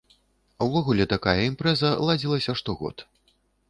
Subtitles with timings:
[0.67, 3.11] Увогуле такая імпрэза ладзілася штогод.